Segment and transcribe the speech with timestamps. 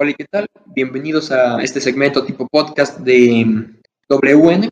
[0.00, 0.46] Hola, ¿qué tal?
[0.66, 3.44] Bienvenidos a este segmento tipo podcast de
[4.08, 4.68] WN.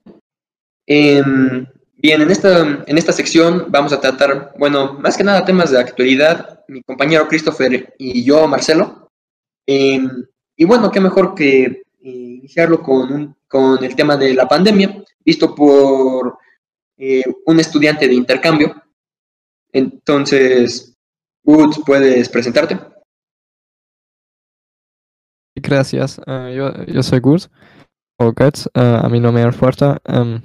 [0.87, 5.73] Em, bien, en esta, en esta sección vamos a tratar, bueno, más que nada temas
[5.73, 9.11] de actualidad, mi compañero Christopher y yo, Marcelo.
[9.67, 10.09] Em,
[10.57, 15.57] y bueno, qué mejor que eh, iniciarlo con, con el tema de la pandemia, visto
[15.57, 16.39] por
[16.99, 18.81] eh, un estudiante de intercambio.
[19.73, 20.95] Entonces,
[21.43, 22.79] Woods, ¿puedes presentarte?
[25.57, 26.19] Gracias.
[26.27, 27.51] Uh, yo, yo soy Gus,
[28.19, 29.99] o Guts, uh, a mí no me importa.
[30.07, 30.41] Um,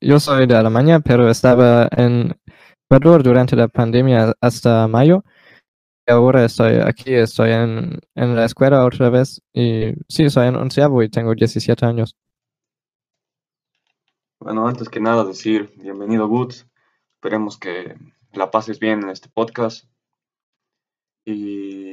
[0.00, 2.34] yo soy de Alemania, pero estaba en
[2.88, 5.24] Ecuador durante la pandemia hasta mayo.
[6.06, 9.40] Y ahora estoy aquí, estoy en, en la escuela otra vez.
[9.52, 12.16] Y sí, soy en onceavo y tengo 17 años.
[14.40, 16.66] Bueno, antes que nada decir bienvenido Woods.
[17.14, 17.96] Esperemos que
[18.32, 19.86] la pases bien en este podcast.
[21.24, 21.85] Y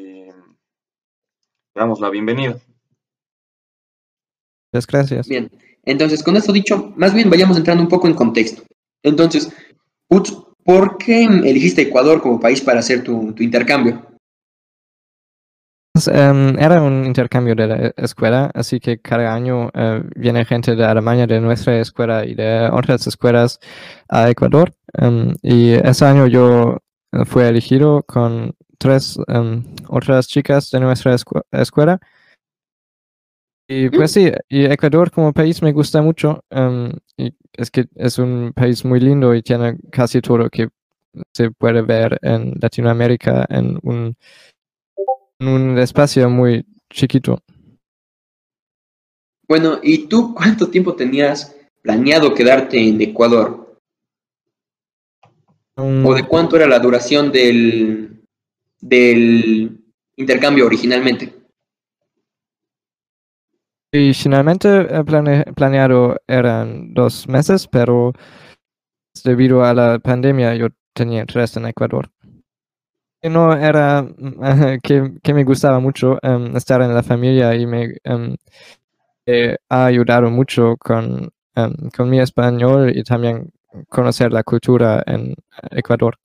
[1.75, 2.57] damos la bienvenida.
[4.71, 5.27] Muchas gracias.
[5.27, 5.52] Bien,
[5.83, 8.63] entonces con esto dicho, más bien vayamos entrando un poco en contexto.
[9.03, 9.52] Entonces,
[10.07, 14.13] ¿por qué elegiste Ecuador como país para hacer tu, tu intercambio?
[15.93, 20.75] Pues, um, era un intercambio de la escuela, así que cada año uh, viene gente
[20.75, 23.59] de Alemania, de nuestra escuela y de otras escuelas
[24.09, 24.73] a Ecuador.
[24.99, 26.80] Um, y ese año yo
[27.25, 32.00] fui elegido con tres um, otras chicas de nuestra escu escuela.
[33.67, 36.44] Y pues sí, y Ecuador como país me gusta mucho.
[36.52, 40.67] Um, y es que es un país muy lindo y tiene casi todo que
[41.31, 44.17] se puede ver en Latinoamérica en un,
[45.39, 47.39] en un espacio muy chiquito.
[49.48, 53.80] Bueno, ¿y tú cuánto tiempo tenías planeado quedarte en Ecuador?
[55.78, 58.22] Um, ¿O de cuánto era la duración del,
[58.84, 59.80] del
[60.17, 61.34] intercambio originalmente?
[63.94, 68.11] Originalmente eh, plane planeado eran dos meses, pero
[69.23, 72.10] debido a la pandemia yo tenía tres en Ecuador.
[73.22, 74.05] Y no era
[74.83, 77.93] que, me gustaba mucho um, estar en la familia y me
[79.26, 83.49] eh, ha ayudado mucho con, um, con mi español y también
[83.88, 85.36] conocer la cultura en
[85.72, 86.17] Ecuador.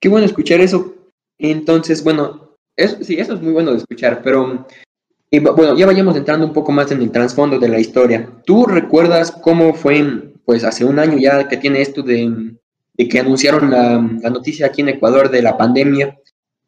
[0.00, 0.94] Qué bueno escuchar eso.
[1.38, 4.66] Entonces, bueno, eso, sí, eso es muy bueno de escuchar, pero
[5.30, 8.28] y, bueno, ya vayamos entrando un poco más en el trasfondo de la historia.
[8.44, 12.56] ¿Tú recuerdas cómo fue, pues hace un año ya que tiene esto de,
[12.94, 16.18] de que anunciaron la, la, noticia aquí en Ecuador de la pandemia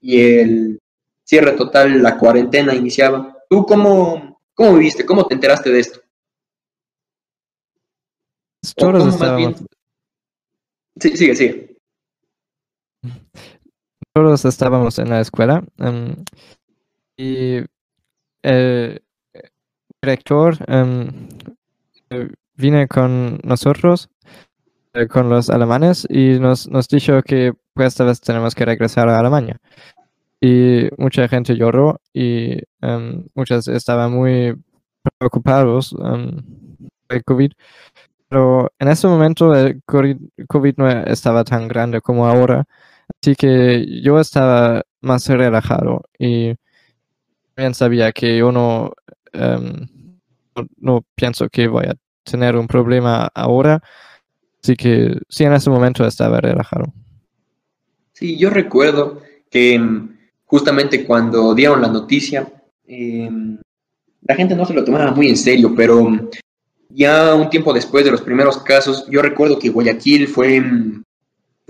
[0.01, 0.81] y el
[1.25, 3.37] cierre total, la cuarentena iniciaba?
[3.51, 5.05] ¿Tú cómo, cómo viviste?
[5.05, 6.01] ¿Cómo te enteraste de esto?
[8.63, 9.65] Estábamos...
[11.01, 11.72] Sí, sigue, sigue.
[14.15, 16.15] Todos estábamos en la escuela um,
[17.17, 17.65] y
[18.43, 19.03] el
[20.03, 21.29] director um,
[22.57, 24.11] vine con nosotros,
[24.95, 29.09] eh, con los alemanes, y nos, nos dijo que pues esta vez tenemos que regresar
[29.09, 29.59] a Alemania.
[30.41, 34.57] Y mucha gente lloró y um, muchos estaban muy
[35.19, 35.95] preocupados
[37.09, 37.53] del COVID.
[38.29, 42.65] Pero en ese momento el COVID no estaba tan grande como ahora.
[43.21, 46.55] Así que yo estaba más relajado y
[47.55, 48.93] también sabía que yo no,
[49.35, 49.87] um,
[50.57, 53.83] no, no, pienso que voy a tener un problema ahora.
[54.63, 56.93] Así que sí, en ese momento estaba relajado.
[58.13, 59.81] Sí, yo recuerdo que
[60.45, 62.47] justamente cuando dieron la noticia,
[62.87, 63.29] eh,
[64.23, 66.09] la gente no se lo tomaba muy en serio, pero
[66.91, 70.63] ya un tiempo después de los primeros casos, yo recuerdo que Guayaquil fue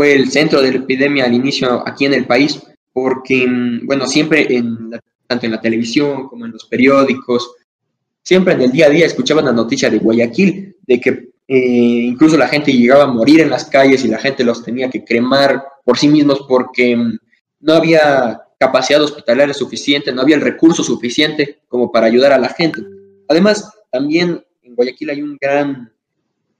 [0.03, 2.61] fue el centro de la epidemia al inicio aquí en el país,
[2.93, 3.47] porque,
[3.85, 7.55] bueno, siempre, en la, tanto en la televisión como en los periódicos,
[8.21, 11.11] siempre en el día a día escuchaban la noticia de Guayaquil, de que
[11.47, 14.91] eh, incluso la gente llegaba a morir en las calles y la gente los tenía
[14.91, 16.97] que cremar por sí mismos porque
[17.61, 22.49] no había capacidad hospitalaria suficiente, no había el recurso suficiente como para ayudar a la
[22.49, 22.83] gente.
[23.29, 25.93] Además, también en Guayaquil hay un gran...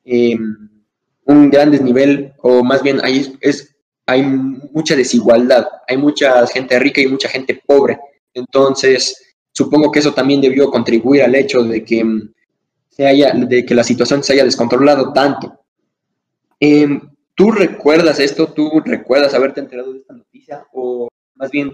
[0.05, 0.39] Eh,
[1.25, 3.75] un gran desnivel, o más bien hay, es,
[4.07, 7.99] hay mucha desigualdad, hay mucha gente rica y mucha gente pobre.
[8.35, 12.05] Entonces, supongo que eso también debió contribuir al hecho de que,
[12.89, 15.61] se haya, de que la situación se haya descontrolado tanto.
[16.61, 17.01] Eh,
[17.35, 18.53] ¿Tú recuerdas esto?
[18.53, 20.67] ¿Tú recuerdas haberte enterado de esta noticia?
[20.73, 21.73] O más bien,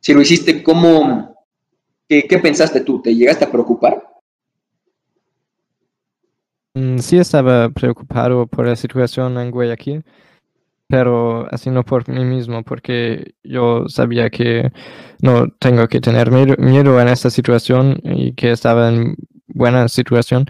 [0.00, 1.46] si lo hiciste, ¿cómo,
[2.08, 3.00] qué, qué pensaste tú?
[3.00, 3.97] ¿Te llegaste a preocupar?
[6.98, 10.04] Sí estaba preocupado por la situación en Guayaquil.
[10.88, 14.72] pero así no por mí mismo, porque yo sabía que
[15.22, 19.16] no tengo que tener miedo en esta situación y que estaba en
[19.48, 20.46] buena situación.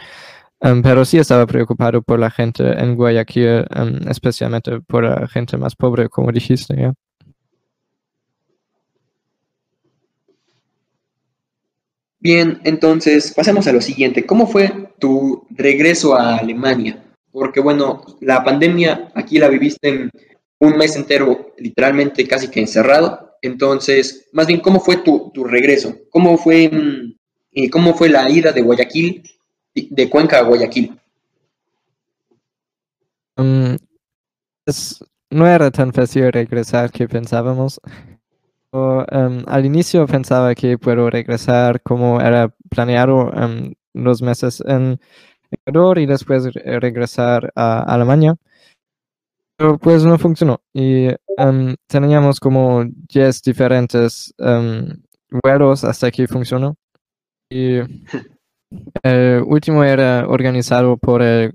[0.60, 5.56] Um, pero sí estaba preocupado por la gente en Guayaquil, um, especialmente por la gente
[5.56, 6.76] más pobre, como dijiste.
[6.76, 6.94] ¿ya?
[12.20, 14.26] Bien, entonces pasemos a lo siguiente.
[14.26, 17.04] ¿Cómo fue tu regreso a Alemania?
[17.30, 20.10] Porque bueno, la pandemia aquí la viviste
[20.60, 23.36] un mes entero, literalmente casi que encerrado.
[23.42, 25.94] Entonces, más bien, ¿cómo fue tu, regreso?
[26.10, 27.14] ¿Cómo fue, mm,
[27.52, 29.22] eh, ¿Cómo fue la ida de Guayaquil,
[29.74, 30.98] de Cuenca a Guayaquil?
[33.36, 33.76] Um,
[35.30, 37.80] no era tan fácil regresar que pensábamos.
[38.72, 43.72] Um, al inicio pensaba que puedo regresar como era planeado um,
[44.04, 45.00] los meses en
[45.50, 48.36] Ecuador y después regresar a Alemania.
[49.56, 50.60] Pero pues no funcionó.
[50.72, 51.08] Y
[51.38, 54.32] um, teníamos como 10 diferentes
[55.42, 56.76] vuelos hasta que funcionó.
[57.50, 57.78] Y
[59.02, 61.52] el último era organizado por el,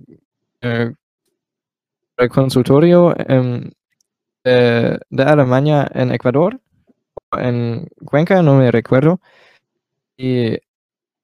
[2.29, 3.13] consultorio
[4.43, 6.59] de, de Alemania en Ecuador
[7.39, 9.19] en Cuenca, no me recuerdo.
[10.17, 10.57] Y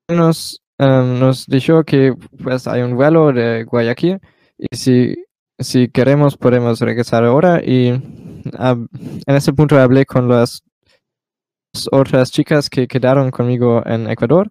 [0.08, 4.20] nos, em, nos dijo que pues hay un vuelo de Guayaquil
[4.58, 5.16] y si,
[5.60, 7.62] si queremos podemos regresar ahora.
[7.64, 8.90] Y en
[9.28, 10.64] ese punto hablé con las
[11.92, 14.50] otras chicas que quedaron conmigo en Ecuador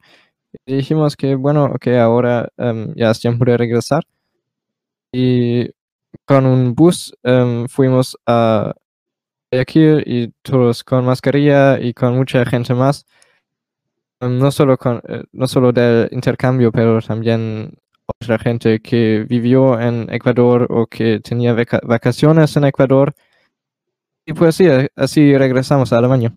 [0.66, 4.04] y dijimos que bueno, que ahora um, ya es tiempo de regresar.
[5.12, 5.70] Y
[6.26, 8.74] con un bus em, fuimos a
[9.52, 13.06] aquí y todos con mascarilla y con mucha gente más.
[14.20, 17.72] No solo, con, eh, no solo del intercambio, pero también
[18.06, 23.14] otra gente que vivió en Ecuador o que tenía vacaciones en Ecuador.
[24.26, 24.66] Y pues sí,
[24.96, 26.34] así regresamos a Alemania.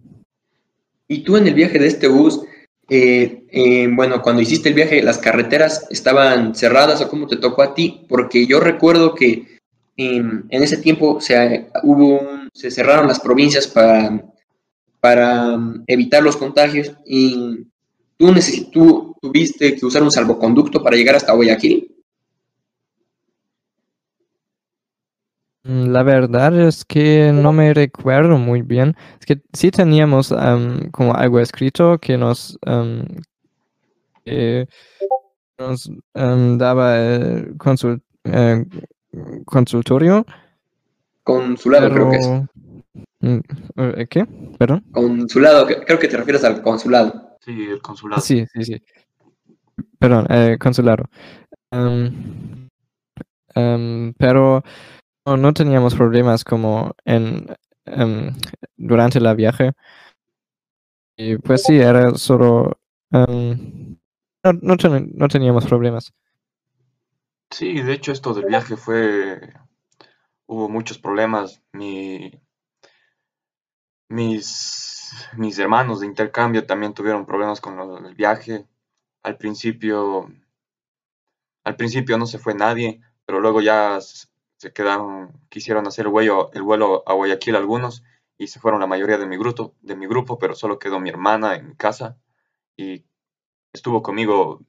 [1.08, 2.42] Y tú en el viaje de este bus,
[2.90, 7.64] eh, eh, bueno, cuando hiciste el viaje, las carreteras estaban cerradas o cómo te tocó
[7.64, 9.60] a ti, porque yo recuerdo que
[9.98, 12.22] en ese tiempo se, hubo
[12.54, 14.24] se cerraron las provincias para,
[15.00, 17.68] para um, evitar los contagios y
[18.22, 18.34] tú,
[18.72, 21.92] tú tuviste que usar un salvoconducto para llegar hasta Guayaquil.
[25.64, 28.96] Mm, la verdad es que no me recuerdo muy bien.
[29.20, 33.04] Es que sí teníamos um, como algo escrito que nos, um,
[35.58, 38.66] nos daba el consul, eh,
[39.46, 40.26] consultorio.
[41.24, 42.28] Consulado, creo que es.
[43.20, 43.40] Mm,
[43.78, 44.26] eh, ¿Qué?
[44.58, 44.84] ¿Perdón?
[44.92, 47.31] Consulado, creo que te refieres al consulado.
[47.42, 48.22] Sí, el consulado.
[48.22, 48.84] Sí, sí, sí.
[50.00, 51.06] Perdón, eh, consulado.
[51.72, 52.68] Em,
[53.56, 54.64] em, pero
[55.26, 57.48] no, teníamos problemas como en
[57.86, 58.34] em,
[58.78, 59.72] durante la viaje.
[61.18, 62.80] Y pues sí, era solo...
[63.12, 63.58] no,
[64.62, 66.14] no teníamos problemas.
[67.52, 69.54] Sí, de hecho esto del viaje fue,
[70.48, 71.62] hubo muchos problemas.
[71.74, 72.32] Mi,
[74.12, 78.68] mis, mis hermanos de intercambio también tuvieron problemas con el viaje.
[79.24, 80.32] Al principio,
[81.64, 86.52] al principio no se fue nadie, pero luego ya se quedaron, quisieron hacer el vuelo,
[86.54, 88.04] el vuelo a Guayaquil algunos
[88.38, 91.10] y se fueron la mayoría de mi grupo, de mi grupo, pero solo quedó mi
[91.10, 92.18] hermana en mi casa
[92.78, 93.06] y
[93.74, 94.62] estuvo conmigo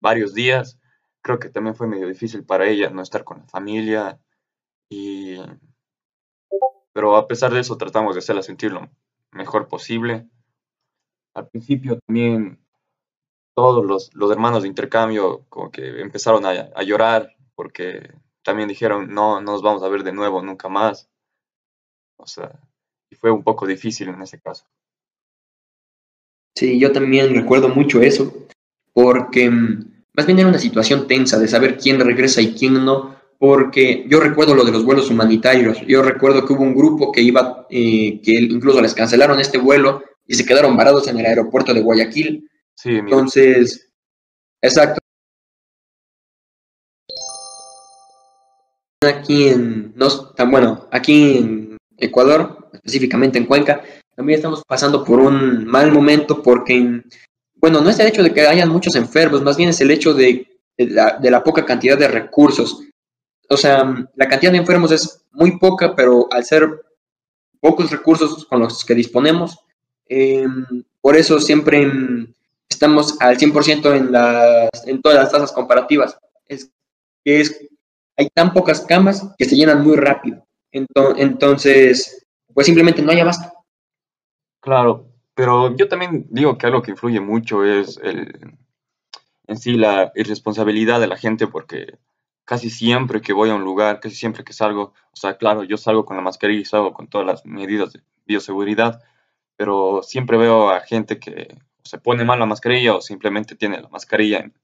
[0.00, 0.78] varios días
[1.22, 4.20] creo que también fue medio difícil para ella no estar con la familia
[4.90, 5.36] y
[6.92, 8.88] pero a pesar de eso tratamos de hacerla sentir lo
[9.30, 10.28] mejor posible.
[11.34, 12.58] Al principio también
[13.54, 19.12] todos los, los hermanos de intercambio como que empezaron a, a, llorar porque también dijeron
[19.12, 21.08] no, no nos vamos a ver de nuevo nunca más.
[22.16, 22.52] O sea,
[23.10, 24.64] y fue un poco difícil en ese caso.
[26.54, 28.32] Sí, yo también recuerdo mucho eso
[28.92, 33.16] porque mm, más bien era una situación tensa de saber quién regresa y quién no,
[33.42, 35.80] porque yo recuerdo lo de los vuelos humanitarios.
[35.88, 40.00] Yo recuerdo que hubo un grupo que iba, eh, que incluso les cancelaron este vuelo
[40.24, 42.48] y se quedaron varados en el aeropuerto de Guayaquil.
[42.76, 43.90] Sí, Entonces,
[44.60, 45.00] exacto.
[49.04, 53.82] Aquí en, no, tan bueno, aquí en Ecuador, específicamente en Cuenca,
[54.14, 57.02] también estamos pasando por un mal momento porque
[57.56, 60.14] bueno, no es el hecho de que hayan muchos enfermos, más bien es el hecho
[60.14, 60.46] de,
[60.78, 62.84] la, poca cantidad de recursos.
[63.48, 66.68] O sea, la cantidad de enfermos es muy poca, pero al ser
[67.60, 69.58] pocos recursos con los que disponemos,
[70.08, 71.90] em, por eso siempre
[72.68, 76.18] estamos al 100% en, las, en todas las tasas comparativas.
[76.46, 76.70] Es
[77.24, 77.68] es,
[78.16, 80.46] hay tan pocas camas que se llenan muy rápido.
[80.72, 83.52] entonces, pues simplemente no hay abasto.
[84.60, 88.56] Claro, pero yo también digo que algo que influye mucho es el,
[89.46, 91.98] en sí la irresponsabilidad de la gente porque
[92.44, 95.76] casi siempre que voy a un lugar, casi siempre que salgo, o sea, claro, yo
[95.76, 99.02] salgo con la mascarilla y salgo con todas las medidas de bioseguridad,
[99.56, 103.88] pero siempre veo a gente que se pone mal la mascarilla o simplemente tiene la
[103.88, 104.54] mascarilla en,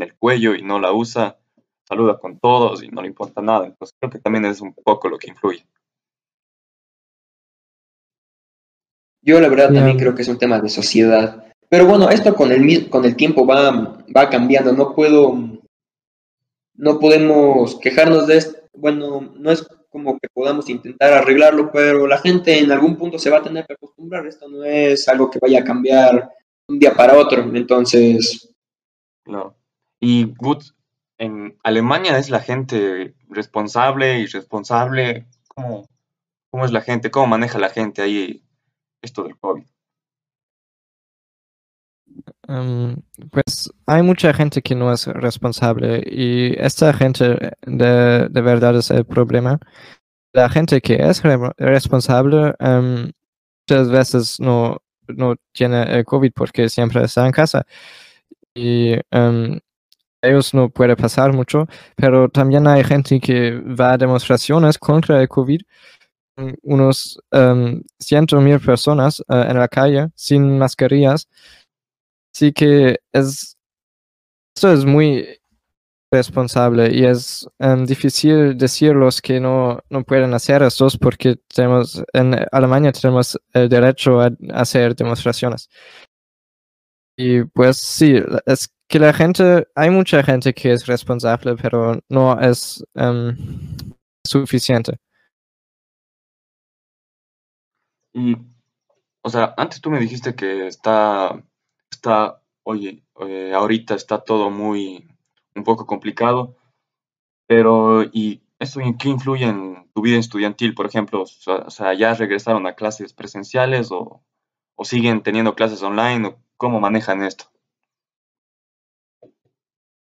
[0.00, 1.38] el cuello y no la usa,
[1.84, 3.66] saluda con todos y no le importa nada.
[3.66, 5.66] Entonces creo que también es un poco lo que influye.
[9.22, 11.44] Yo la verdad también creo que es un tema de sociedad.
[11.68, 14.72] Pero bueno, esto con el, con el tiempo va, va cambiando.
[14.72, 15.36] No puedo,
[16.78, 18.58] no podemos quejarnos de esto.
[18.72, 23.30] Bueno, no es como que podamos intentar arreglarlo, pero la gente en algún punto se
[23.30, 24.26] va a tener que acostumbrar.
[24.26, 26.30] Esto no es algo que vaya a cambiar
[26.68, 27.42] un día para otro.
[27.42, 28.54] Entonces.
[29.24, 29.56] Claro.
[30.00, 30.62] Y Good,
[31.18, 35.26] en Alemania es la gente responsable, irresponsable.
[35.48, 35.88] ¿Cómo,
[36.50, 37.10] ¿Cómo es la gente?
[37.10, 38.44] ¿Cómo maneja la gente ahí
[39.02, 39.64] esto del COVID?
[42.48, 42.96] Em,
[43.30, 48.90] pues hay mucha gente que no es responsable y esta gente de, de verdad es
[48.90, 49.58] el problema.
[50.32, 51.22] La gente que es
[51.58, 53.10] responsable um,
[53.68, 54.78] muchas veces no,
[55.08, 57.66] no tiene el COVID porque siempre está en casa
[58.54, 59.58] y um,
[60.22, 65.28] ellos no puede pasar mucho, pero también hay gente que va a demostraciones contra el
[65.28, 65.60] COVID
[66.62, 67.20] unos
[67.98, 71.28] ciento mil personas uh, en la calle sin mascarillas
[72.38, 73.58] Sí que es,
[74.54, 75.26] esto es muy
[76.12, 82.36] responsable y es um, difícil decirlos que no, no pueden hacer esto porque tenemos, en
[82.52, 85.68] Alemania tenemos el derecho a hacer demostraciones.
[87.16, 92.38] Y pues sí, es que la gente, hay mucha gente que es responsable, pero no
[92.40, 93.36] es um,
[94.24, 94.96] suficiente.
[98.12, 98.36] Y,
[99.22, 101.42] o sea, antes tú me dijiste que está
[101.98, 105.08] está, oye, eh, ahorita está todo muy,
[105.54, 106.56] un poco complicado,
[107.46, 111.22] pero ¿y eso en qué influye en tu vida estudiantil, por ejemplo?
[111.22, 114.22] O sea, ¿ya regresaron a clases presenciales o,
[114.76, 116.28] o siguen teniendo clases online?
[116.28, 117.46] O ¿Cómo manejan esto?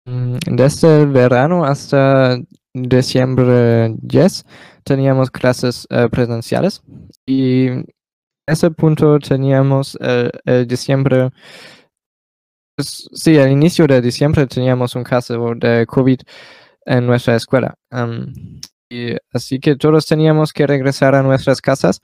[0.06, 2.38] Mm, desde el verano hasta
[2.72, 4.44] diciembre 10
[4.84, 6.82] teníamos clases eh, presenciales
[7.24, 7.68] y
[8.46, 11.30] ese punto teníamos eh, el diciembre
[12.78, 16.20] sí, al inicio de diciembre teníamos un caso de COVID
[16.86, 17.74] en nuestra escuela.
[18.90, 22.00] y así que todos teníamos que regresar a nuestras casas.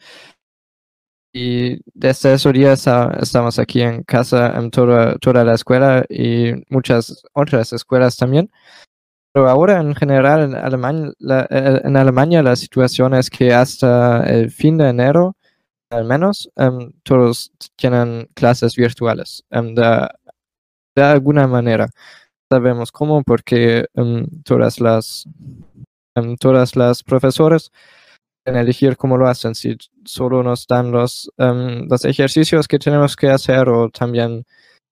[1.32, 7.22] Y desde ese día estamos aquí en casa en toda, toda la escuela y muchas
[7.34, 8.50] otras escuelas también.
[9.32, 14.50] Pero ahora en general en Alemania, la, eh, Alemania la situación es que hasta el
[14.50, 15.36] fin de enero,
[15.90, 16.50] al menos,
[17.04, 19.44] todos tienen clases virtuales.
[19.50, 20.08] de,
[20.96, 21.88] de alguna manera.
[22.52, 25.24] Sabemos cómo, porque um, todas las
[26.16, 27.70] um, todas las profesores
[28.44, 33.14] pueden elegir cómo lo hacen, si solo nos dan los, um, los ejercicios que tenemos
[33.14, 34.44] que hacer o también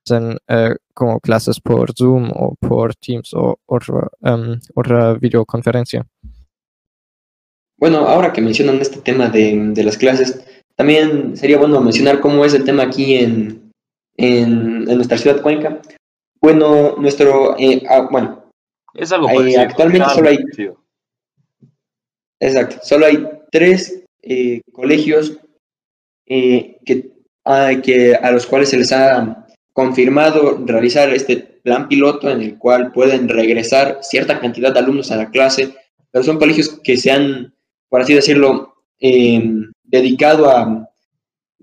[0.07, 4.09] hacen uh, como clases por Zoom o por Teams o otra,
[4.75, 6.07] otra videoconferencia.
[7.79, 12.45] Bueno, ahora que mencionan este tema de, de, las clases, también sería bueno mencionar cómo
[12.45, 13.68] es el tema aquí en,
[14.19, 15.81] en, en nuestra ciudad Cuenca.
[16.41, 18.45] Bueno, nuestro, eh, ah, bueno,
[18.95, 20.39] es algo eh, actualmente solo hay,
[22.41, 25.39] exacto, solo hay tres eh, colegios
[26.27, 27.11] que,
[27.45, 32.59] ah, que, a los cuales se les ha confirmado realizar este plan piloto en el
[32.59, 35.75] cual pueden regresar cierta cantidad de alumnos a la clase,
[36.11, 37.55] pero son colegios que se han,
[37.89, 38.75] por así decirlo,
[39.85, 40.89] dedicado a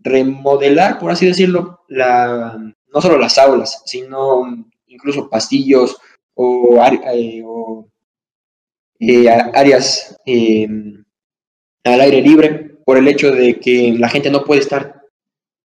[0.05, 2.57] remodelar, por así decirlo, la,
[2.93, 5.97] no solo las aulas, sino incluso pastillos
[6.35, 6.79] o,
[7.11, 7.43] eh,
[8.99, 11.03] eh, áreas em,
[11.83, 15.01] al aire libre, por el hecho de que la gente no puede estar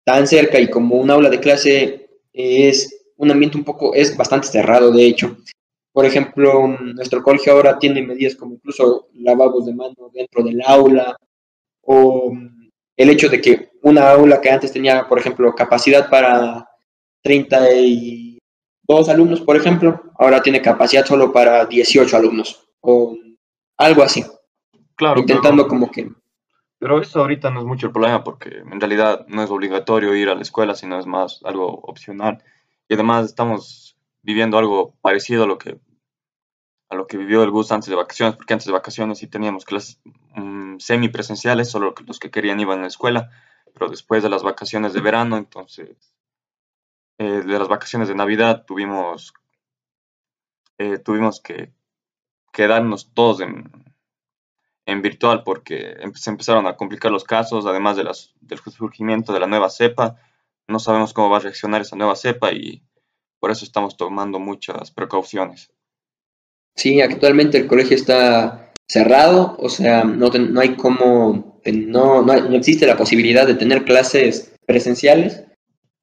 [0.04, 4.46] tan cerca y como un aula de clase es un ambiente un poco, es bastante
[4.46, 5.36] cerrado, de hecho.
[5.92, 11.16] Por ejemplo, nuestro colegio ahora tiene medidas como incluso lavabos de mano dentro del aula
[11.82, 12.32] o
[12.98, 16.68] el hecho de que una aula que antes tenía, por ejemplo, capacidad para
[17.22, 23.16] 32 alumnos, por ejemplo, ahora tiene capacidad solo para 18 alumnos o
[23.76, 24.24] algo así.
[24.96, 25.20] Claro.
[25.20, 26.10] Intentando como que...
[26.80, 30.28] Pero eso ahorita no es mucho el problema porque en realidad no es obligatorio ir
[30.28, 32.42] a la escuela, sino es más algo opcional.
[32.88, 35.78] Y además estamos viviendo algo parecido a lo que
[36.88, 39.64] a lo que vivió el Gus antes de vacaciones, porque antes de vacaciones sí teníamos
[39.64, 40.00] clases
[40.34, 43.30] mm, semipresenciales, solo los que querían iban a la escuela,
[43.74, 46.14] pero después de las vacaciones de verano, entonces,
[47.18, 49.34] eh, de las vacaciones de Navidad, tuvimos,
[50.78, 51.72] eh, tuvimos que
[52.52, 53.70] quedarnos todos en,
[54.86, 59.40] en virtual porque se empezaron a complicar los casos, además de las, del surgimiento de
[59.40, 60.16] la nueva cepa.
[60.66, 62.82] No sabemos cómo va a reaccionar esa nueva cepa y
[63.38, 65.70] por eso estamos tomando muchas precauciones.
[66.78, 72.56] Sí, actualmente el colegio está cerrado, o sea, no, no hay como, no, no, no,
[72.56, 75.44] existe la posibilidad de tener clases presenciales.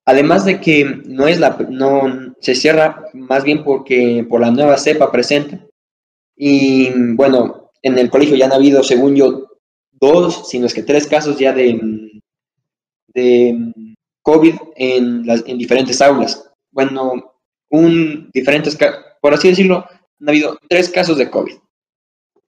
[0.04, 4.78] Además de que no es la, no, se cierra más bien porque por la nueva
[4.78, 5.62] cepa presente.
[6.36, 9.48] Y bueno, en el colegio ya han habido, según yo,
[9.94, 11.80] dos, sino es que tres casos ya de,
[13.14, 13.74] de
[14.24, 16.52] COVID en, las, en diferentes aulas.
[16.70, 17.34] Bueno,
[17.70, 18.78] un diferentes,
[19.22, 19.86] por así decirlo,
[20.20, 21.56] han habido tres casos de COVID,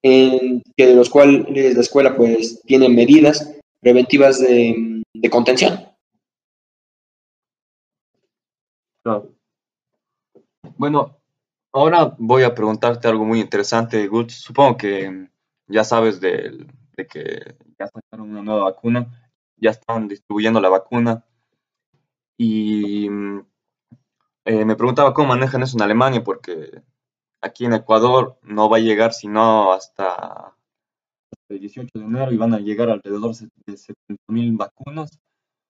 [0.03, 5.85] en que de los cuales la escuela pues tiene medidas preventivas de, contención.
[10.77, 11.17] Bueno,
[11.71, 14.29] ahora voy a preguntarte algo muy interesante, Gut.
[14.29, 15.29] Supongo que
[15.67, 19.07] ya sabes de, de que ya sacaron una nueva vacuna,
[19.57, 21.25] ya están distribuyendo la vacuna.
[22.37, 23.07] Y
[24.45, 26.81] eh, me preguntaba cómo manejan eso en Alemania, porque
[27.41, 30.55] aquí en Ecuador no va a llegar sino hasta
[31.49, 35.19] el 18 de enero y van a llegar alrededor de 70.000 vacunas.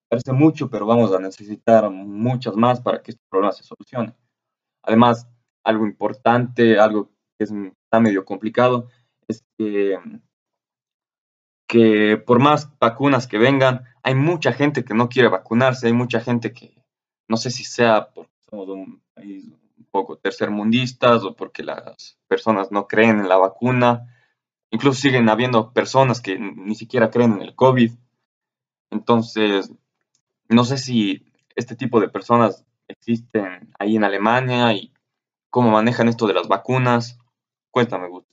[0.10, 4.16] Parece mucho, pero vamos a necesitar muchas más para que este problema se solucione.
[4.84, 5.28] Además,
[5.64, 8.88] algo importante, algo que es, está medio complicado,
[9.28, 10.00] es que,
[11.68, 16.22] que por más vacunas que vengan, hay mucha gente que no quiere vacunarse, hay mucha
[16.22, 16.84] gente que
[17.28, 19.52] no sé si sea porque somos un país
[19.98, 24.14] poco tercermundistas o porque las personas no creen en la vacuna.
[24.70, 27.94] Incluso siguen habiendo personas que ni siquiera creen en el COVID.
[28.92, 29.72] Entonces,
[30.50, 34.94] no sé si este tipo de personas existen ahí en Alemania y
[35.50, 37.18] cómo manejan esto de las vacunas.
[37.72, 38.26] Cuéntame, Gus.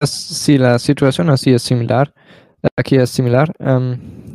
[0.00, 2.12] Sí, la situación así es similar.
[2.76, 3.52] Aquí es similar.
[3.60, 4.31] Em,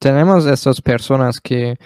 [0.00, 1.76] tenemos esas personas que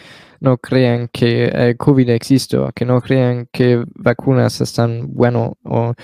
[0.40, 5.94] no creen que el COVID existe, o que no creen que vacunas están bueno o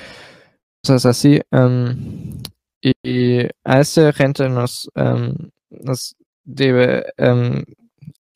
[0.85, 1.41] cosas así.
[1.53, 2.39] Em,
[2.83, 5.35] y, a esa gente nos, em,
[5.71, 7.05] nos debe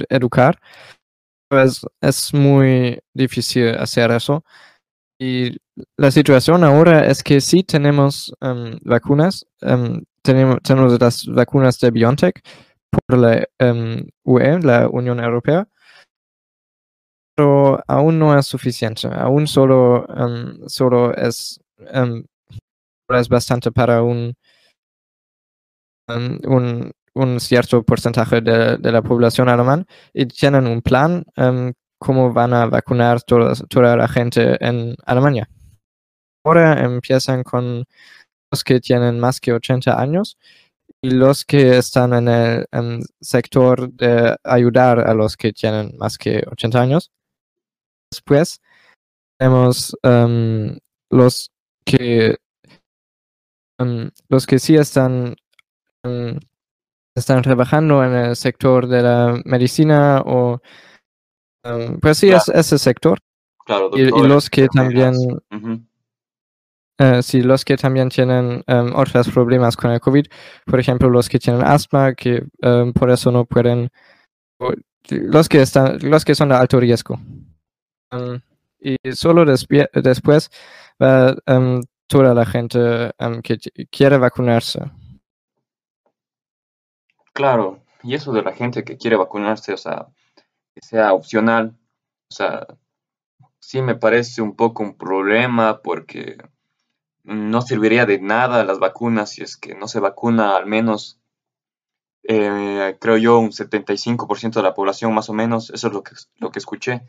[0.08, 0.58] educar.
[1.48, 4.44] Pues es muy difícil hacer eso.
[5.18, 5.56] Y
[5.96, 11.90] la situación ahora es que sí tenemos um, vacunas, um, tenemos, tenemos, las vacunas de
[11.90, 12.42] BioNTech
[13.07, 15.68] por la um, UE, la Unión Europea,
[17.37, 20.07] pero aún no es suficiente, aún solo,
[20.66, 21.61] solo es,
[23.09, 24.35] es bastante para un,
[26.09, 31.24] un, un cierto porcentaje de, de, la población alemana y tienen un plan
[32.04, 35.48] cómo van a vacunar toda, toda la gente en Alemania.
[36.44, 37.85] Ahora empiezan con
[38.52, 40.37] los que tienen más que 80 años
[41.04, 46.42] y los que están en el sector de ayudar a los que tienen más que
[46.50, 47.12] 80 años.
[48.10, 48.62] Después
[49.38, 50.78] tenemos um,
[51.10, 51.50] los
[51.84, 52.38] que
[53.78, 55.36] um, los que sí están
[56.04, 56.38] um,
[57.14, 60.62] están trabajando en el sector de la medicina o
[62.00, 63.18] pues sí, es ese sector.
[63.66, 65.78] Claro, y, y, los que también, uh,
[67.22, 70.26] sí, los que también tienen um, otros problemas con el COVID,
[70.66, 73.90] por ejemplo, los que tienen asma, que um, por eso no pueden,
[75.09, 77.18] los que están, los que son de alto riesgo.
[78.78, 80.50] y solo después
[81.02, 81.35] va
[82.07, 83.59] toda la gente que
[83.90, 84.80] quiere vacunarse.
[87.33, 90.07] Claro, y eso de la gente que quiere vacunarse, o sea,
[90.74, 91.76] que sea opcional.
[92.30, 92.66] O sea,
[93.59, 96.37] sí me parece un poco un problema porque
[97.24, 101.18] no serviría de nada las vacunas si es que no se vacuna al menos,
[102.22, 105.70] eh, creo yo, un 75% de la población más o menos.
[105.70, 107.02] Eso es lo que, lo que escuché.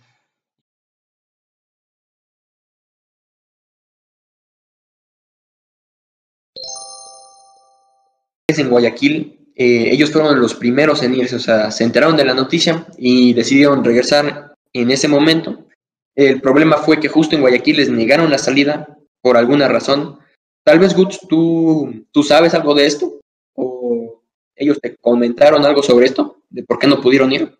[8.57, 12.33] en Guayaquil eh, ellos fueron los primeros en irse, o sea, se enteraron de la
[12.33, 15.65] noticia y decidieron regresar en ese momento.
[16.13, 20.19] El problema fue que justo en Guayaquil les negaron la salida por alguna razón.
[20.63, 23.21] Tal vez, Guts, ¿tú, ¿tú sabes algo de esto?
[23.55, 24.21] ¿O
[24.55, 26.43] ellos te comentaron algo sobre esto?
[26.47, 27.57] ¿De por qué no pudieron ir?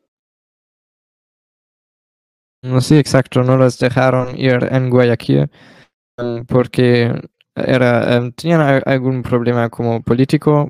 [2.62, 5.49] No, sí, exacto, no los dejaron ir en Guayaquil
[6.47, 7.12] porque
[7.56, 10.69] era, em, tenían algún problema como político,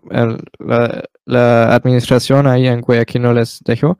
[0.60, 3.99] la, la administración ahí en Guayaquil no les dejó.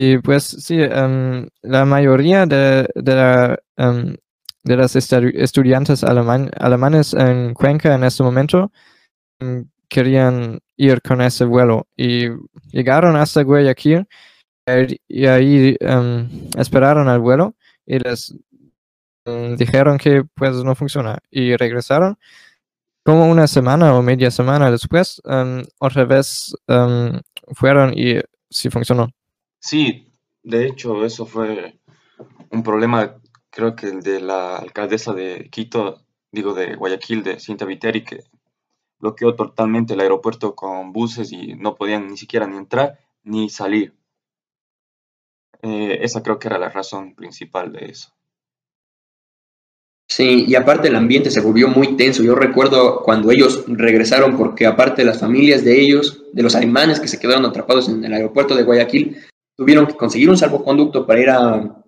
[0.00, 4.16] Y pues sí, em, la mayoría de, de, la, em,
[4.68, 8.70] de las estu- estudiantes aleman- alemanes en Cuenca en este momento
[9.40, 12.28] em, querían ir con ese vuelo y
[12.70, 14.06] llegaron hasta Guayaquil
[14.66, 17.54] y- y ahí em, esperaron al vuelo
[17.86, 18.34] y les
[19.26, 22.16] em, dijeron que pues no funciona y regresaron
[23.04, 27.20] como una semana o media semana después em, otra vez em,
[27.54, 29.08] fueron y sí funcionó.
[29.60, 31.78] Sí, de hecho, eso fue
[32.50, 33.16] un problema,
[33.58, 38.20] creo que el de la alcaldesa de Quito, digo de Guayaquil, de Cinta Viteri, que
[39.00, 43.94] bloqueó totalmente el aeropuerto con buses y no podían ni siquiera ni entrar ni salir.
[45.60, 48.14] Eh, esa creo que era la razón principal de eso.
[50.08, 52.22] Sí, y aparte el ambiente se volvió muy tenso.
[52.22, 57.08] Yo recuerdo cuando ellos regresaron, porque aparte las familias de ellos, de los alemanes que
[57.08, 59.16] se quedaron atrapados en el aeropuerto de Guayaquil,
[59.56, 61.78] tuvieron que conseguir un salvoconducto para ir a,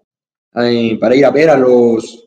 [0.54, 2.26] a- para ir a ver a los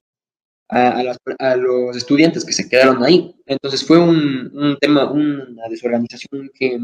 [0.69, 3.35] a, las- a los estudiantes que se quedaron ahí.
[3.45, 6.79] Entonces fue un, un tema, una desorganización que,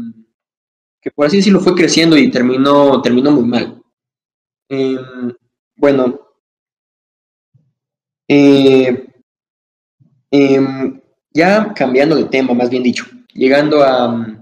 [1.02, 3.82] que por así decirlo fue creciendo y terminó, terminó muy mal.
[4.68, 5.32] Em,
[5.76, 6.20] bueno,
[8.28, 9.06] eh,
[10.30, 11.00] em,
[11.32, 14.36] ya cambiando de tema, más bien dicho, llegando a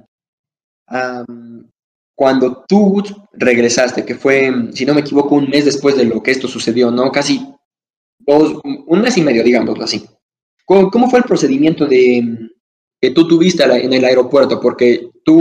[2.18, 3.00] cuando tú
[3.33, 6.90] regresaste, que fue, si no me equivoco, un mes después de lo que esto sucedió,
[6.90, 7.12] ¿no?
[7.12, 7.46] Casi
[8.18, 10.04] dos, un mes y medio, digámoslo así.
[10.64, 12.50] ¿Cómo, cómo fue el procedimiento de,
[13.00, 14.61] que tú tuviste en el aeropuerto?
[14.61, 15.38] Porque tú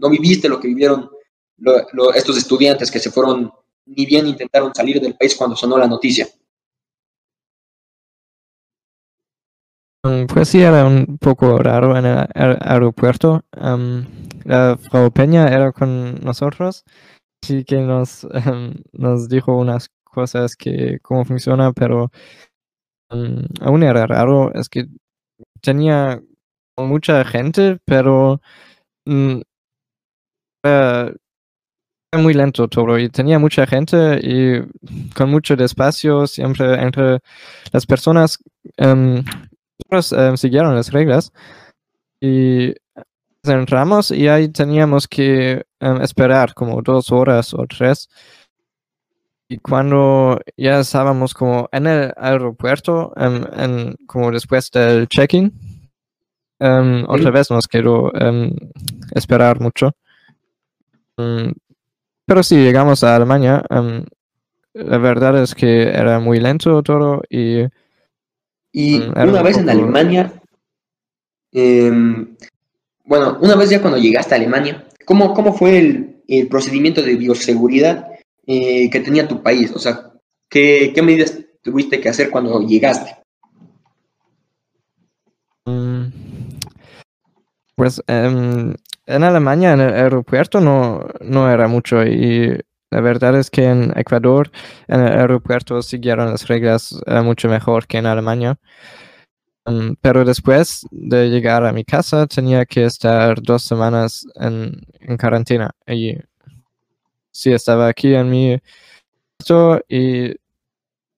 [0.00, 1.10] no viviste lo que vivieron
[1.58, 3.52] lo- lo- estos estudiantes que se fueron,
[3.84, 6.26] ni bien intentaron salir del país cuando sonó la noticia.
[10.04, 13.42] Mm, Pues sí, era un poco raro en el aer- aeropuerto.
[13.52, 14.06] Am,
[14.44, 16.84] la Frau Peña era con nosotros,
[17.42, 22.10] sí que nos, em, nos dijo unas cosas que cómo funciona, pero
[23.10, 24.52] mm, aún era raro.
[24.54, 24.86] Es que
[25.62, 26.22] tenía
[26.78, 28.40] mucha gente, pero
[29.06, 29.40] mm,
[30.64, 31.12] era,
[32.18, 34.60] muy lento todo y tenía mucha gente y
[35.14, 37.18] con mucho despacio siempre entre
[37.72, 38.38] las personas.
[38.76, 39.24] em,
[39.90, 41.32] em, siguieron las reglas
[42.20, 42.74] y
[43.48, 48.08] entramos y ahí teníamos que em, esperar como dos horas o tres.
[49.48, 55.52] Y cuando ya estábamos como en el aeropuerto, em, en- como después del check-in,
[56.58, 58.10] em, otra vez nos quedó
[59.14, 59.92] esperar mucho.
[61.18, 61.52] Mm,
[62.26, 63.62] pero sí, llegamos a Alemania.
[63.70, 64.04] em,
[64.74, 67.64] la verdad es que era muy lento todo y
[68.72, 70.32] Y una un vez en Alemania,
[71.52, 72.34] em,
[73.04, 78.08] bueno, una vez ya cuando llegaste a Alemania, ¿cómo, cómo fue el, procedimiento de bioseguridad
[78.46, 79.70] eh, que tenía tu país?
[79.72, 80.12] O sea,
[80.48, 83.16] ¿qué, qué medidas tuviste que hacer cuando llegaste?
[85.66, 86.06] Mm,
[87.76, 88.74] Pues em,
[89.06, 92.04] en Alemania, en el aeropuerto, no, no era mucho.
[92.04, 92.58] Y
[92.90, 94.50] la verdad es que en Ecuador,
[94.88, 98.58] en el aeropuerto, siguieron las reglas eh, mucho mejor que en Alemania.
[99.66, 105.16] Em, pero después de llegar a mi casa, tenía que estar dos semanas en, en
[105.16, 105.70] cuarentena.
[105.86, 106.16] Y
[107.30, 108.60] sí, estaba aquí en mi
[109.88, 110.34] y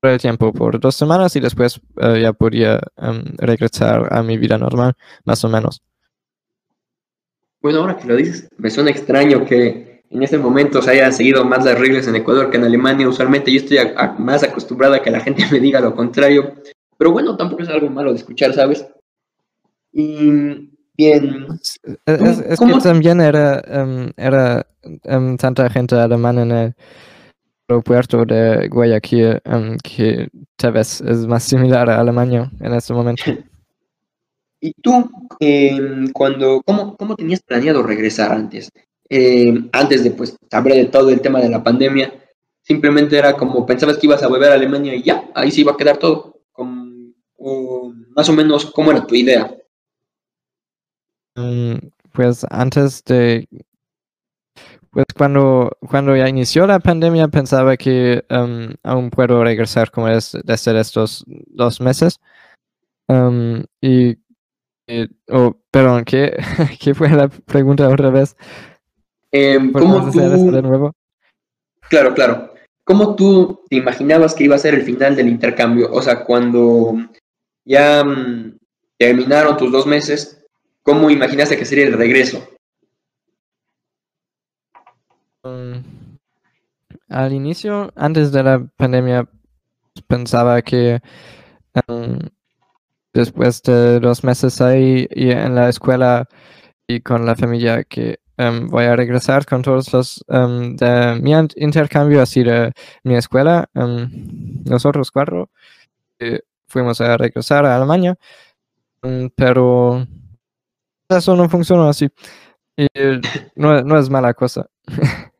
[0.03, 4.57] el tiempo por dos semanas y después eh, ya podía em, regresar a mi vida
[4.57, 5.83] normal, más o menos.
[7.61, 11.45] Bueno, ahora que lo dices, me suena extraño que en este momento se hayan seguido
[11.45, 13.09] más las reglas en Ecuador que en Alemania.
[13.09, 13.79] Usualmente yo estoy
[14.19, 16.55] más acostumbrada a que la gente me diga lo contrario.
[16.99, 18.87] Pero bueno, tampoco es algo malo de escuchar, ¿sabes?
[19.93, 21.47] Y bien,
[22.07, 24.67] Es, es- que también era, em, era
[25.05, 26.75] em, tanta gente alemana en el
[27.69, 33.23] aeropuerto de Guayaquil em, que tal vez es más similar a Alemania en este momento.
[34.61, 35.09] ¿y tú,
[35.41, 38.71] em, cuando, cómo, cómo tenías planeado regresar antes?
[39.09, 42.13] Em, antes de, pues, saber de todo el tema de la pandemia,
[42.63, 45.73] simplemente era como, pensabas que ibas a volver a Alemania y ya, ahí se iba
[45.73, 46.36] a quedar todo.
[48.17, 49.55] Más o menos, ¿cómo era tu idea?
[51.37, 53.47] Mm, Pues antes de,
[54.91, 60.37] pues cuando, cuando ya inició la pandemia pensaba que em, aún puedo regresar como es
[60.45, 62.19] desde estos dos meses.
[63.09, 64.13] Em, y,
[64.89, 66.37] y- oh, perdón, ¿qué,
[66.81, 68.37] ¿qué fue la pregunta otra vez?
[69.73, 70.93] ¿Puedes ¿Cómo eso de tú, nuevo?
[71.91, 75.91] claro, claro, cómo tú te imaginabas que iba a ser el final del intercambio?
[75.93, 76.95] O sea, cuando
[77.67, 78.59] ya, mm,
[78.97, 80.43] terminaron tus dos meses,
[80.83, 82.49] ¿cómo imaginaste que sería el regreso?
[85.43, 85.81] Mm,
[87.09, 89.29] al inicio, antes de la pandemia,
[90.09, 91.01] pensaba que
[91.89, 92.19] em,
[93.13, 96.29] después de dos meses ahí y en la escuela
[96.87, 101.33] y con la familia que em, voy a regresar con todos los em, de mi
[101.57, 102.73] intercambio así de
[103.05, 103.69] mi escuela
[104.65, 105.51] nosotros cuatro
[106.77, 108.19] fuimos a regresar a Alemania
[109.35, 110.07] pero
[111.09, 112.09] eso no funcionó así.
[112.77, 112.87] Y
[113.57, 114.69] no, no es mala cosa.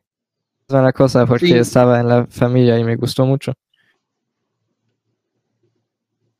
[0.69, 3.53] Es mala cosa porque estaba en la familia y me gustó mucho.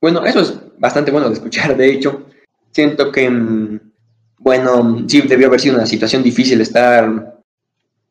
[0.01, 2.25] Bueno, eso es bastante bueno de escuchar, de hecho.
[2.71, 3.79] Siento que, mm,
[4.39, 7.39] bueno, sí debió haber sido una situación difícil estar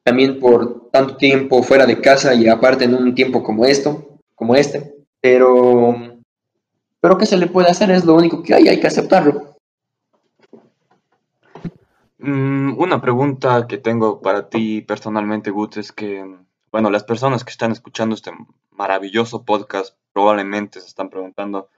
[0.05, 4.57] también por tanto tiempo fuera de casa y aparte en un tiempo como esto, como
[4.57, 6.16] este, pero
[7.07, 9.57] pero qué se le puede hacer es lo único que hay, hay que aceptarlo.
[12.19, 16.27] Mm, una pregunta que tengo para ti personalmente, Gut, es que,
[16.73, 18.33] bueno, las personas que están escuchando este
[18.73, 21.69] maravilloso podcast probablemente se están preguntando,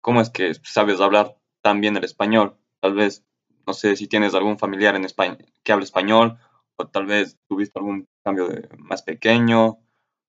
[0.00, 2.56] ¿cómo es que sabes hablar tan bien el español?
[2.80, 3.24] Tal vez,
[3.64, 6.36] no sé si tienes algún familiar en España que hable español,
[6.74, 9.78] o tal vez tuviste algún cambio más pequeño,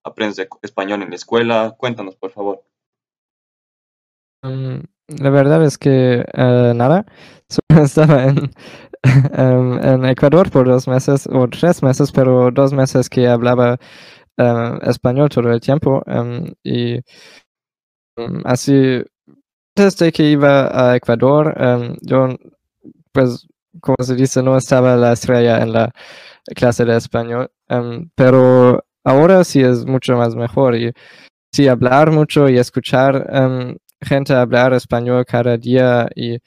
[0.04, 1.76] aprendes español en la escuela.
[1.80, 2.68] Cuéntanos, por favor.
[4.43, 4.80] Mm,
[5.21, 7.06] la verdad es que eh, nada,
[7.49, 8.52] solo estaba en,
[9.34, 13.78] em, en, Ecuador por dos meses o tres meses, pero dos meses que hablaba
[14.38, 16.99] eh, español todo el tiempo em, y
[18.45, 19.04] así
[19.78, 22.30] antes que iba a Ecuador, em, yo,
[23.13, 23.47] pues,
[23.82, 25.91] como se dice, no estaba la estrella en la
[26.56, 30.93] clase de español, em, pero ahora sí es mucho más mejor y
[31.54, 33.28] sí hablar mucho y escuchar
[34.01, 36.38] gente hablar español cada día y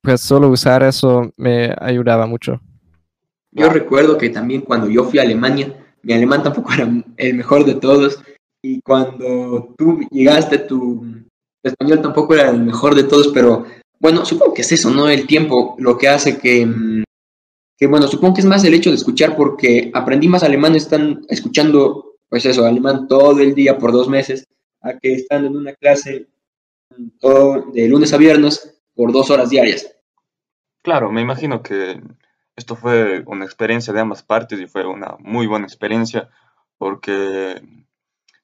[0.00, 2.60] pues solo usar eso me ayudaba mucho.
[3.52, 7.64] Yo recuerdo que también cuando yo fui a Alemania, mi alemán tampoco era el mejor
[7.64, 8.18] de todos
[8.62, 11.04] y cuando tú llegaste, tu,
[11.62, 13.64] español tampoco era el mejor de todos, pero
[14.00, 15.08] bueno, supongo que es eso, ¿no?
[15.08, 17.04] El tiempo lo que hace que, mm,
[17.78, 21.24] que bueno, supongo que es más el hecho de escuchar porque aprendí más alemán, están
[21.28, 24.44] escuchando, pues eso, alemán todo el día por dos meses,
[24.84, 26.28] a que están en una clase
[27.18, 29.96] todo, de lunes a viernes por dos horas diarias.
[30.82, 32.00] Claro, me imagino que
[32.54, 36.28] esto fue una experiencia de ambas partes y fue una muy buena experiencia
[36.78, 37.60] porque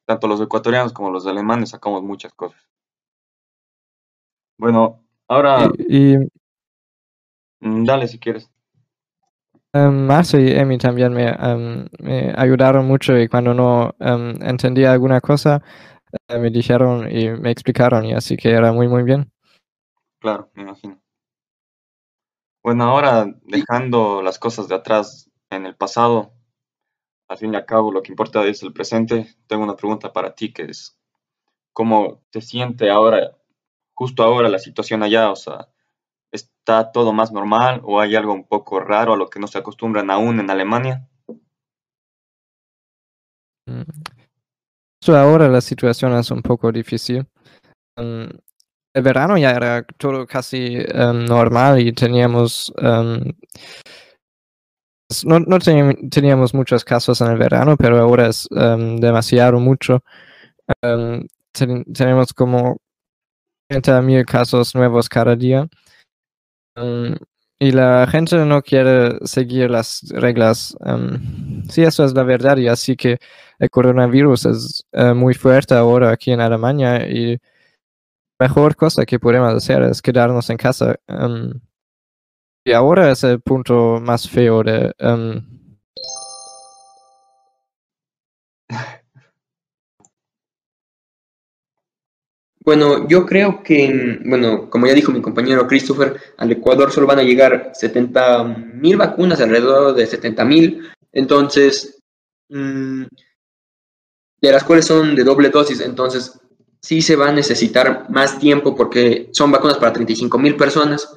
[0.07, 2.61] tanto los ecuatorianos como los alemanes sacamos muchas cosas.
[4.57, 5.70] Bueno, ahora...
[5.88, 6.16] Y,
[7.61, 8.50] mm, dale si quieres.
[9.72, 15.20] Um, y Emi también me, em, me, ayudaron mucho y cuando no em, entendía alguna
[15.20, 15.62] cosa
[16.28, 19.30] eh, me dijeron y me explicaron y así que era muy muy bien.
[20.20, 21.00] Claro, me imagino.
[22.62, 26.32] Bueno, ahora dejando las cosas de atrás en el pasado,
[27.28, 30.34] al fin y al cabo lo que importa es el presente, tengo una pregunta para
[30.34, 30.98] ti que es,
[31.72, 33.36] ¿cómo te siente ahora
[33.94, 35.68] justo ahora la situación allá, o sea,
[36.32, 39.58] está todo más normal o hay algo un poco raro a lo que no se
[39.58, 41.08] acostumbran aún en Alemania?
[45.08, 47.26] Ahora la situación es un poco difícil.
[47.96, 48.24] Mm,
[48.94, 53.32] el verano ya era todo casi em, normal y teníamos em,
[55.24, 60.02] no, no teníamos muchos casos en el verano, pero ahora es em, demasiado mucho.
[61.52, 62.76] tenemos como
[64.02, 65.68] mil casos nuevos cada día.
[67.62, 70.74] Y la gente no quiere seguir las reglas.
[70.80, 72.56] Um, sí, eso es la verdad.
[72.56, 73.18] Y así que
[73.58, 77.06] el coronavirus es uh, muy fuerte ahora aquí en Alemania.
[77.06, 77.32] Y
[78.38, 80.96] la mejor cosa que podemos hacer es quedarnos en casa.
[81.06, 81.60] Um,
[82.64, 84.94] y ahora es el punto más feo de
[92.62, 97.18] Bueno, yo creo que, bueno, como ya dijo mi compañero Christopher, al Ecuador solo van
[97.18, 98.44] a llegar 70
[98.74, 100.90] mil vacunas, alrededor de 70 mil.
[101.12, 101.98] Entonces,
[102.50, 103.04] mm,
[104.42, 105.80] de las cuales son de doble dosis.
[105.80, 106.38] Entonces,
[106.82, 111.08] sí se va a necesitar más tiempo porque son vacunas para 35 mil personas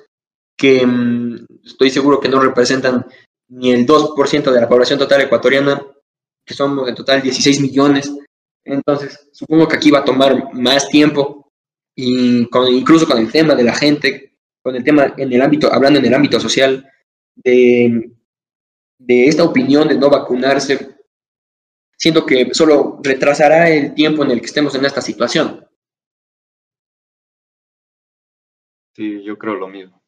[0.57, 3.05] que mm, estoy seguro que no representan
[3.49, 5.81] ni el 2% de la población total ecuatoriana,
[6.45, 8.11] que somos en total 16 millones.
[8.65, 11.51] Entonces, supongo que aquí va a tomar más tiempo
[11.95, 15.71] y con, incluso con el tema de la gente, con el tema en el ámbito,
[15.71, 16.89] hablando en el ámbito social,
[17.35, 18.11] de,
[18.97, 20.95] de esta opinión de no vacunarse,
[21.97, 25.67] siento que solo retrasará el tiempo en el que estemos en esta situación.
[28.95, 30.01] Sí, yo creo lo mismo.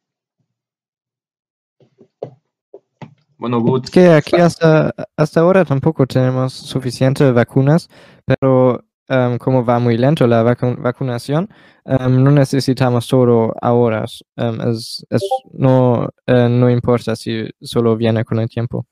[3.38, 3.86] Bueno, Good.
[3.86, 7.90] Es que aquí hasta, hasta ahora tampoco tenemos suficientes vacunas,
[8.26, 11.50] pero em, como va muy lento la vacu- vacunación,
[11.84, 14.06] em, no necesitamos todo ahora.
[14.38, 18.86] Em, es, es- no, eh, no importa si solo viene con el tiempo.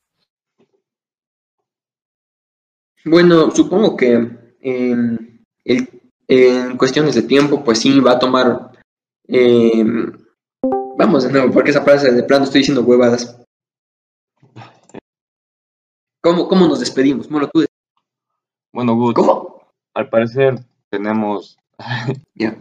[3.06, 4.12] Bueno, supongo que
[4.60, 5.18] em,
[5.64, 5.88] el-
[6.28, 8.70] en cuestiones de tiempo, pues sí, va a tomar...
[10.96, 13.38] vamos de nuevo, porque esa frase de plano estoy diciendo huevadas.
[16.24, 17.28] ¿Cómo, cómo nos despedimos?
[17.28, 17.66] Bueno, tú...
[18.72, 19.12] Bueno, Good.
[19.12, 19.68] ¿Cómo?
[19.92, 20.58] Al parecer
[20.88, 21.58] tenemos.
[22.34, 22.56] Ya.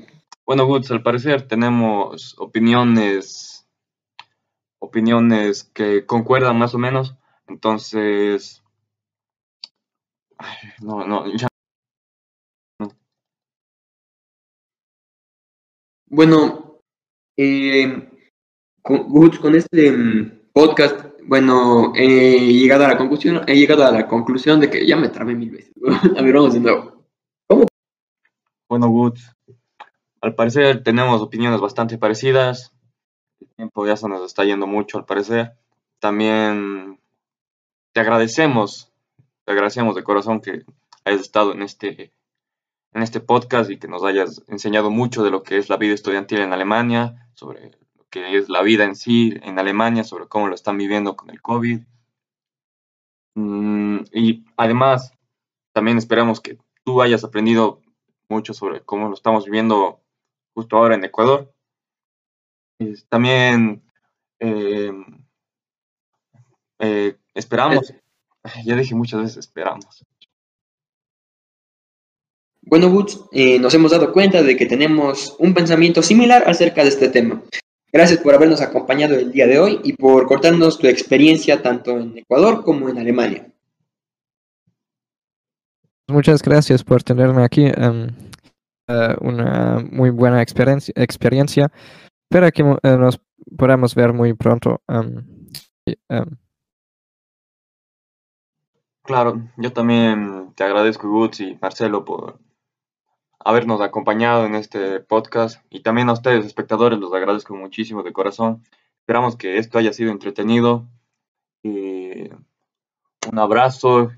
[0.46, 3.66] Bueno, Goods, al parecer tenemos opiniones.
[4.80, 7.16] Opiniones que concuerdan más o menos.
[7.48, 8.62] Entonces.
[10.38, 11.48] ay, No, no, ya.
[16.08, 16.82] Bueno,
[17.38, 18.10] eh,
[18.82, 23.92] con, Guts, con este mm, podcast, bueno, he llegado a la conclusión, he llegado a
[23.92, 25.74] la conclusión de que ya me trabé mil veces.
[26.18, 26.94] A ver, vamos de nuevo.
[28.70, 29.36] Bueno, Goods.
[30.22, 32.74] Al parecer tenemos opiniones bastante parecidas.
[33.40, 35.54] El tiempo ya se nos está yendo mucho, al parecer.
[36.00, 37.00] También
[37.92, 38.92] te agradecemos,
[39.46, 40.64] te agradecemos de corazón que
[41.06, 42.14] hayas estado en este,
[42.94, 45.94] en este podcast y que nos hayas enseñado mucho de lo que es la vida
[45.94, 47.72] estudiantil en Alemania, sobre
[48.14, 51.42] que es la vida en sí en Alemania, sobre cómo lo están viviendo con el
[51.42, 51.80] COVID.
[53.34, 55.12] Mm, y además,
[55.72, 57.82] también esperamos que tú hayas aprendido
[58.30, 60.00] mucho sobre cómo lo estamos viviendo
[60.54, 61.52] justo ahora en Ecuador.
[62.78, 63.82] Y también
[64.40, 64.94] eh,
[66.78, 67.96] eh, esperamos,
[68.64, 70.06] ya dije muchas veces esperamos.
[72.62, 76.90] Bueno, Guts, eh, nos hemos dado cuenta de que tenemos un pensamiento similar acerca de
[76.90, 77.42] este tema.
[77.94, 82.18] Gracias por habernos acompañado el día de hoy y por contarnos tu experiencia tanto en
[82.18, 83.48] Ecuador como en Alemania.
[86.08, 87.66] Muchas gracias por tenerme aquí.
[87.66, 88.08] em,
[88.88, 90.92] eh, una muy buena experiencia.
[90.98, 91.72] experiencia.
[92.30, 93.22] Espero que eh, nos
[93.56, 94.82] podamos ver muy pronto.
[94.88, 95.24] em,
[96.10, 96.26] em,
[99.04, 102.40] Claro, yo también te agradezco, Guts y Marcelo, por
[103.46, 108.64] habernos acompañado en este podcast y también a ustedes, espectadores, los agradezco muchísimo de corazón.
[109.00, 110.88] Esperamos que esto haya sido entretenido.
[111.62, 112.30] Y
[113.32, 114.12] un abrazo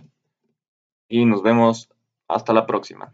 [1.07, 1.89] y nos vemos
[2.27, 3.13] hasta la próxima.